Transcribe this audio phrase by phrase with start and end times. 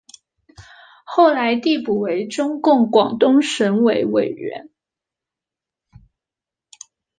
[1.05, 4.71] 后来递补为中共广东省委委员。